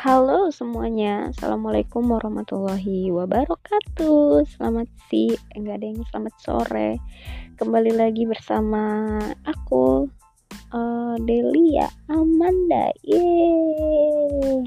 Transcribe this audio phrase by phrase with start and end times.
[0.00, 4.48] Halo semuanya, Assalamualaikum warahmatullahi wabarakatuh.
[4.48, 6.90] Selamat si, enggak ada yang selamat sore.
[7.60, 8.80] Kembali lagi bersama
[9.44, 10.08] aku
[10.72, 14.64] uh, Delia Amanda Yeay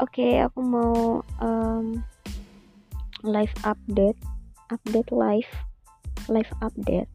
[0.00, 2.00] Oke, okay, aku mau um,
[3.28, 4.16] live update
[4.72, 5.52] Update live
[6.32, 7.12] Live update.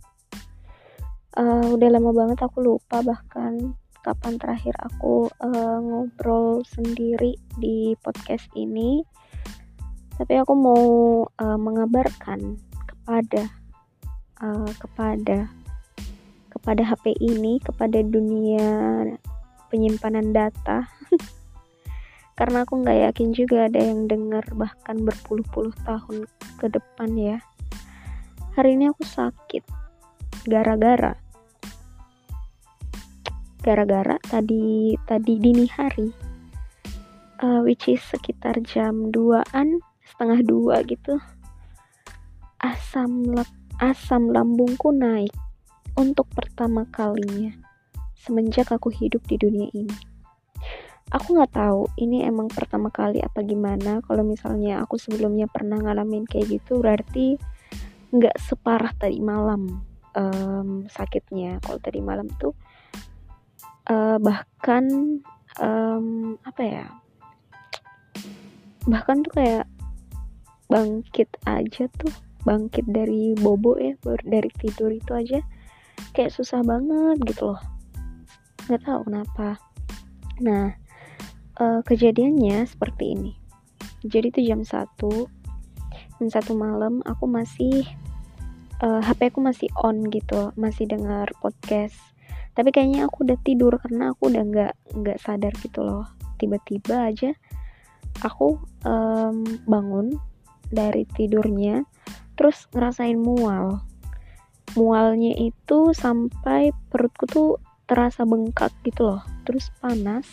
[1.34, 3.74] Uh, Udah lama banget aku lupa bahkan
[4.08, 9.04] kapan terakhir aku uh, ngobrol sendiri di podcast ini.
[10.16, 10.86] Tapi aku mau
[11.28, 12.56] uh, mengabarkan
[12.88, 13.52] kepada
[14.40, 15.52] uh, kepada
[16.48, 18.68] kepada HP ini kepada dunia
[19.68, 20.88] penyimpanan data.
[22.40, 26.24] Karena aku nggak yakin juga ada yang dengar bahkan berpuluh-puluh tahun
[26.64, 27.44] ke depan ya.
[28.56, 29.68] Hari ini aku sakit
[30.48, 31.27] gara-gara
[33.68, 36.08] gara-gara tadi tadi dini hari.
[37.44, 41.22] Uh, which is sekitar jam 2an setengah dua gitu
[42.58, 43.38] asam
[43.78, 45.30] asam lambungku naik
[45.94, 47.54] untuk pertama kalinya
[48.18, 49.96] semenjak aku hidup di dunia ini.
[51.16, 54.04] Aku nggak tahu ini emang pertama kali apa gimana.
[54.04, 57.40] Kalau misalnya aku sebelumnya pernah ngalamin kayak gitu berarti
[58.12, 59.80] nggak separah tadi malam
[60.12, 61.64] um, sakitnya.
[61.64, 62.52] Kalau tadi malam tuh
[63.90, 64.86] uh, bahkan
[65.60, 66.86] um, apa ya?
[68.88, 69.66] Bahkan tuh kayak
[70.68, 72.12] bangkit aja tuh
[72.44, 75.40] bangkit dari bobo ya dari tidur itu aja
[76.12, 77.62] kayak susah banget gitu loh.
[78.68, 79.50] Nggak tahu kenapa.
[80.44, 80.76] Nah
[81.60, 83.34] uh, kejadiannya seperti ini.
[84.08, 85.28] Jadi itu jam satu
[86.18, 87.86] jam satu malam aku masih
[88.82, 91.98] uh, HP aku masih on gitu masih dengar podcast
[92.58, 96.10] tapi kayaknya aku udah tidur karena aku udah nggak nggak sadar gitu loh.
[96.42, 97.30] Tiba-tiba aja
[98.26, 100.18] aku um, bangun
[100.74, 101.86] dari tidurnya
[102.34, 103.86] terus ngerasain mual.
[104.74, 109.22] Mualnya itu sampai perutku tuh terasa bengkak gitu loh.
[109.46, 110.26] Terus panas.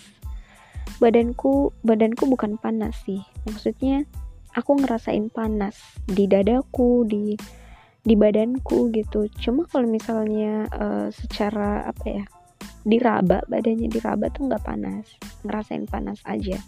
[0.97, 3.21] Badanku badanku bukan panas sih.
[3.45, 4.09] Maksudnya
[4.57, 5.77] aku ngerasain panas
[6.09, 7.37] di dadaku di
[8.04, 9.26] di badanku gitu.
[9.41, 12.25] Cuma kalau misalnya uh, secara apa ya
[12.84, 15.09] diraba badannya diraba tuh nggak panas.
[15.42, 16.60] Ngerasain panas aja.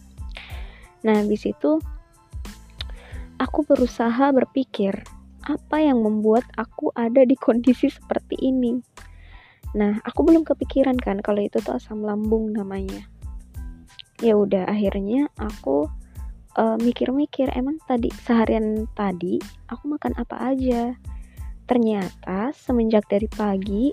[1.04, 1.76] Nah di situ
[3.36, 4.97] aku berusaha berpikir
[5.47, 8.80] apa yang membuat aku ada di kondisi seperti ini?
[9.76, 13.04] Nah aku belum kepikiran kan kalau itu tuh asam lambung namanya.
[14.24, 15.84] Ya udah akhirnya aku
[16.56, 19.36] eh, mikir-mikir uh, emang tadi seharian tadi
[19.68, 20.97] aku makan apa aja
[21.66, 23.91] ternyata semenjak dari pagi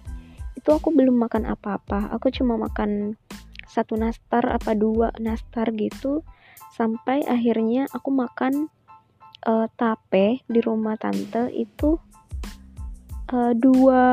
[0.53, 2.13] itu aku belum makan apa-apa.
[2.16, 3.19] Aku cuma makan
[3.67, 6.22] satu nastar apa dua nastar gitu.
[6.72, 8.69] Sampai akhirnya aku makan
[9.44, 11.97] uh, tape di rumah tante itu
[13.34, 14.05] uh, dua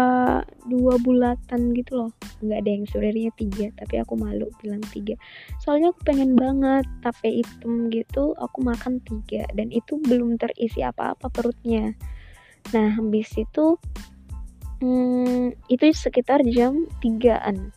[0.66, 2.10] dua bulatan gitu loh.
[2.40, 5.14] Nggak ada yang sebenarnya tiga tapi aku malu bilang tiga.
[5.60, 9.44] Soalnya aku pengen banget tape hitam gitu aku makan tiga.
[9.52, 11.92] Dan itu belum terisi apa-apa perutnya
[12.70, 13.80] nah habis itu
[14.84, 17.72] hmm, itu sekitar jam 3an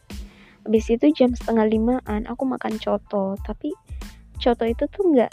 [0.63, 3.35] habis itu jam setengah limaan aku makan coto.
[3.43, 3.75] Tapi
[4.39, 5.31] coto itu tuh nggak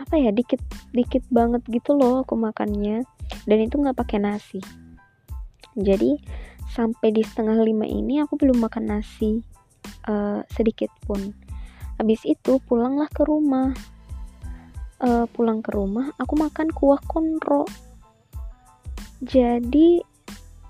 [0.00, 0.58] apa ya dikit
[0.90, 3.04] dikit banget gitu loh aku makannya.
[3.44, 4.60] Dan itu nggak pakai nasi.
[5.76, 6.16] Jadi
[6.72, 9.44] sampai di setengah lima ini aku belum makan nasi
[10.08, 11.20] uh, sedikit pun.
[12.00, 13.72] Habis itu pulanglah ke rumah.
[15.02, 17.66] Uh, pulang ke rumah aku makan kuah konro
[19.22, 20.02] jadi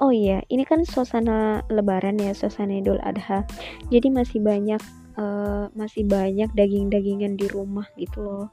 [0.04, 3.48] oh iya ini kan suasana lebaran ya suasana idul adha.
[3.88, 4.80] Jadi masih banyak
[5.16, 8.46] uh, masih banyak daging-dagingan di rumah gitu loh.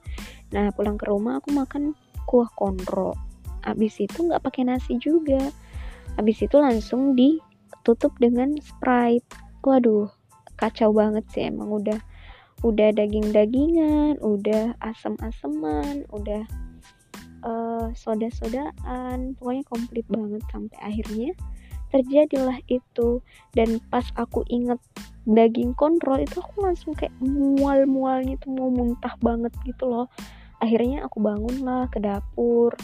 [0.55, 1.93] Nah pulang ke rumah aku makan
[2.23, 3.17] kuah konro
[3.67, 5.51] abis itu nggak pakai nasi juga.
[6.15, 9.27] Abis itu langsung ditutup dengan sprite.
[9.63, 10.07] Waduh
[10.55, 11.75] kacau banget sih emang.
[11.75, 11.99] Udah
[12.59, 16.43] udah daging-dagingan udah asam-aseman udah
[17.43, 21.31] uh, soda-sodaan pokoknya komplit banget sampai akhirnya
[21.89, 23.21] terjadilah itu.
[23.53, 24.77] Dan pas aku inget
[25.25, 30.07] daging kontrol itu aku langsung kayak mual-mualnya tuh mau muntah banget gitu loh.
[30.59, 32.75] Akhirnya aku bangunlah ke dapur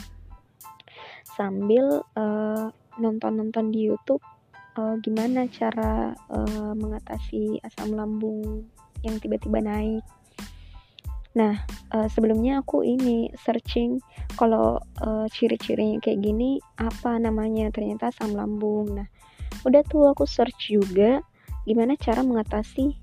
[1.36, 4.24] sambil uh, nonton-nonton di YouTube
[4.80, 8.64] uh, gimana cara uh, mengatasi asam lambung
[9.04, 10.04] yang tiba-tiba naik
[11.36, 11.60] Nah,
[11.92, 14.00] uh, sebelumnya aku ini searching
[14.40, 17.68] kalau uh, ciri-cirinya kayak gini apa namanya?
[17.76, 18.96] Ternyata asam lambung.
[18.96, 19.08] Nah,
[19.68, 21.20] udah tuh aku search juga
[21.68, 22.96] gimana cara mengatasi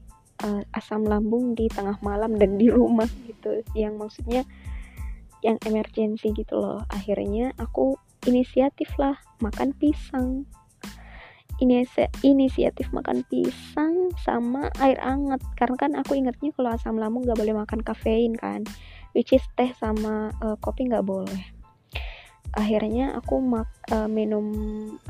[0.47, 4.47] uh, asam lambung di tengah malam dan di rumah gitu yang maksudnya
[5.43, 7.99] yang emergency gitu loh akhirnya aku
[8.31, 10.47] inisiatif lah makan pisang
[12.23, 17.55] inisiatif makan pisang sama air hangat karena kan aku ingatnya kalau asam lambung gak boleh
[17.55, 18.65] makan kafein kan.
[19.13, 21.45] Which is teh sama uh, kopi nggak boleh.
[22.57, 24.49] Akhirnya aku mak uh, minum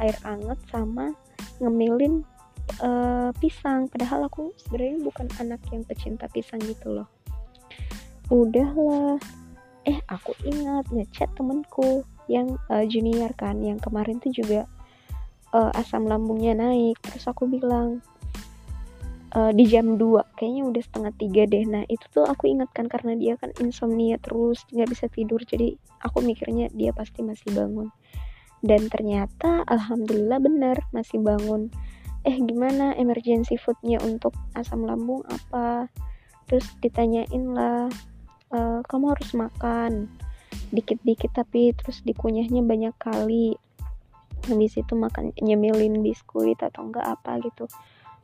[0.03, 1.15] air hangat sama
[1.63, 2.27] ngemilin
[2.83, 3.87] uh, pisang.
[3.87, 7.09] Padahal aku sebenarnya bukan anak yang pecinta pisang gitu loh.
[8.27, 9.23] Udahlah.
[9.87, 13.63] Eh aku ingat ngechat temenku yang uh, junior kan.
[13.63, 14.67] Yang kemarin tuh juga
[15.53, 16.99] uh, asam lambungnya naik.
[17.05, 18.01] Terus aku bilang
[19.37, 21.65] uh, di jam 2 kayaknya udah setengah tiga deh.
[21.69, 25.41] Nah itu tuh aku ingatkan karena dia kan insomnia terus nggak bisa tidur.
[25.45, 27.89] Jadi aku mikirnya dia pasti masih bangun.
[28.63, 31.69] Dan ternyata alhamdulillah benar masih bangun.
[32.23, 35.91] Eh gimana emergency foodnya untuk asam lambung apa?
[36.47, 37.91] Terus ditanyain lah
[38.55, 40.07] e, kamu harus makan.
[40.71, 43.59] Dikit-dikit tapi terus dikunyahnya banyak kali
[44.49, 47.71] habis itu makan nyemilin biskuit atau enggak apa gitu.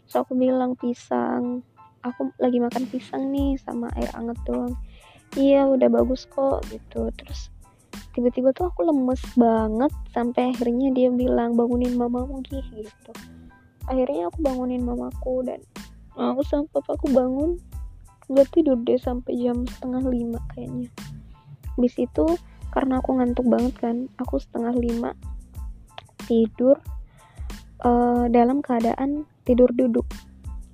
[0.09, 1.63] So aku bilang pisang.
[2.07, 4.75] Aku lagi makan pisang nih sama air anget doang.
[5.37, 7.11] Iya udah bagus kok gitu.
[7.13, 7.51] Terus
[8.15, 13.13] tiba-tiba tuh aku lemes banget sampai akhirnya dia bilang bangunin mamamu gitu.
[13.87, 15.61] Akhirnya aku bangunin mamaku dan
[16.19, 17.61] aku sama papaku bangun
[18.29, 20.89] nggak tidur deh sampai jam setengah lima kayaknya.
[21.77, 22.27] Habis itu
[22.69, 25.17] karena aku ngantuk banget kan aku setengah lima
[26.29, 26.77] tidur
[27.83, 30.05] uh, dalam keadaan tidur duduk.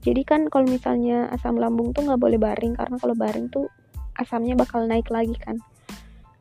[0.04, 3.70] Jadi kan kalau misalnya asam lambung tuh nggak boleh baring karena kalau baring tuh
[4.18, 5.56] asamnya bakal naik lagi kan.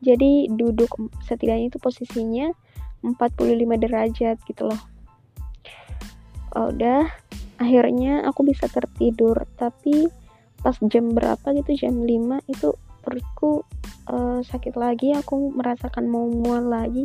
[0.04, 0.92] Jadi duduk
[1.24, 2.52] setidaknya itu posisinya
[3.00, 3.24] 45
[3.80, 4.82] derajat gitu loh.
[6.54, 7.08] Oh, udah
[7.56, 9.48] akhirnya aku bisa tertidur.
[9.56, 10.10] Tapi
[10.60, 12.68] pas jam berapa gitu jam 5 itu
[13.04, 13.64] perutku
[14.08, 17.04] uh, sakit lagi aku merasakan mau mual lagi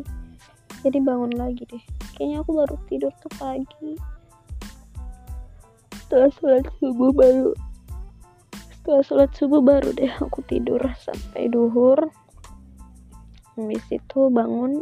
[0.83, 1.83] jadi bangun lagi deh.
[2.15, 3.91] Kayaknya aku baru tidur tuh pagi.
[5.95, 7.51] Setelah sholat subuh baru
[8.73, 12.09] setelah sholat subuh baru deh aku tidur sampai duhur.
[13.53, 14.81] Habis itu bangun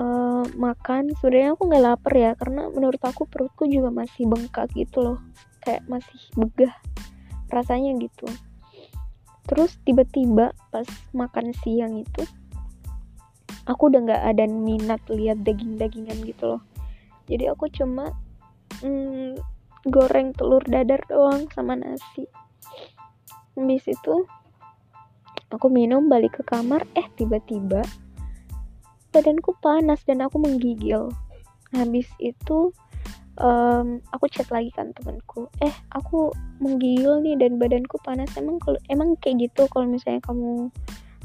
[0.00, 1.12] uh, makan.
[1.20, 5.18] Sebenarnya aku nggak lapar ya karena menurut aku perutku juga masih bengkak gitu loh.
[5.62, 6.74] Kayak masih begah
[7.52, 8.26] rasanya gitu.
[9.48, 12.24] Terus tiba-tiba pas makan siang itu
[13.68, 16.62] aku udah nggak ada minat lihat daging-dagingan gitu loh.
[17.28, 18.08] Jadi aku cuma
[18.80, 19.36] mm,
[19.92, 22.24] goreng telur dadar doang sama nasi.
[23.52, 24.24] Habis itu
[25.52, 27.84] aku minum balik ke kamar eh tiba-tiba
[29.12, 31.12] badanku panas dan aku menggigil.
[31.76, 32.72] Habis itu
[33.36, 36.32] um, aku chat lagi kan temanku eh aku
[36.64, 38.32] menggigil nih dan badanku panas.
[38.40, 40.72] Emang kalau emang kayak gitu kalau misalnya kamu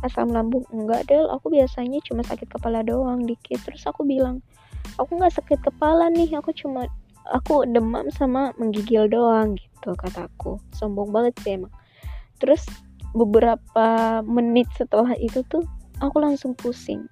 [0.03, 0.67] asam lambung?
[0.69, 1.25] Enggak Del.
[1.31, 3.63] Aku biasanya cuma sakit kepala doang dikit.
[3.63, 4.43] Terus aku bilang
[4.99, 6.35] aku nggak sakit kepala nih.
[6.37, 6.85] Aku cuma
[7.31, 11.71] aku demam sama menggigil doang gitu kataku sombong banget sih emang.
[12.39, 12.67] Terus
[13.15, 15.63] beberapa menit setelah itu tuh
[16.03, 17.07] aku langsung pusing.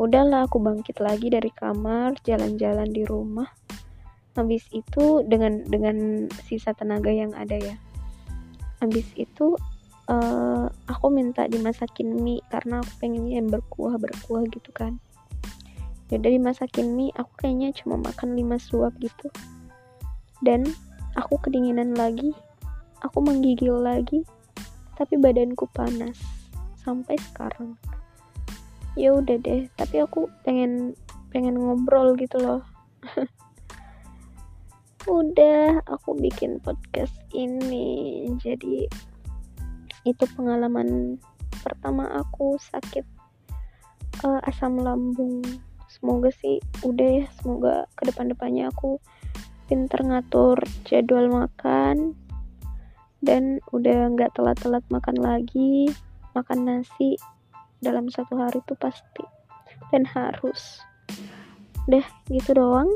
[0.00, 3.50] Udahlah aku bangkit lagi dari kamar jalan-jalan di rumah.
[4.32, 7.76] Habis itu dengan dengan sisa tenaga yang ada ya.
[8.80, 9.54] Habis itu
[10.12, 15.00] uh, aku minta dimasakin mie karena aku pengennya yang berkuah berkuah gitu kan.
[16.12, 19.32] Ya dari masakin mie aku kayaknya cuma makan 5 suap gitu.
[20.44, 20.68] Dan
[21.16, 22.36] aku kedinginan lagi
[23.00, 24.22] aku menggigil lagi
[25.00, 26.20] tapi badanku panas
[26.76, 27.80] sampai sekarang.
[28.92, 30.92] Ya udah deh tapi aku pengen
[31.32, 32.60] pengen ngobrol gitu loh.
[35.02, 38.30] Udah aku bikin podcast ini.
[38.38, 38.86] Jadi
[40.02, 41.18] itu pengalaman
[41.62, 43.06] pertama aku sakit
[44.26, 45.42] uh, asam lambung.
[45.92, 48.98] Semoga sih udah ya semoga ke depan depannya aku
[49.68, 52.16] pinter ngatur jadwal makan
[53.22, 55.86] dan udah nggak telat-telat makan lagi
[56.34, 57.14] makan nasi
[57.78, 59.24] dalam satu hari itu pasti
[59.94, 60.80] dan harus.
[61.86, 62.88] Deh gitu doang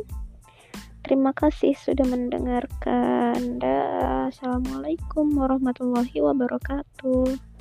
[1.06, 3.62] Terima kasih sudah mendengarkan.
[4.26, 7.55] Assalamualaikum warahmatullahi wabarakatuh.